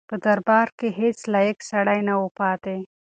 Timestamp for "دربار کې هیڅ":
0.25-1.17